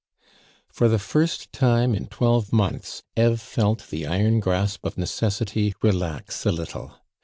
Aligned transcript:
For 0.71 0.89
the 0.89 0.97
first 0.97 1.53
time 1.53 1.93
in 1.93 2.07
twelve 2.07 2.51
months, 2.51 3.03
Eve 3.15 3.39
felt 3.39 3.89
the 3.91 4.07
iron 4.07 4.39
grasp 4.39 4.83
of 4.83 4.97
necessity 4.97 5.75
relax 5.83 6.43
a 6.43 6.51
little. 6.51 6.95